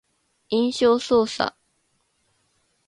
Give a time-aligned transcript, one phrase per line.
[0.47, 1.53] 印象操作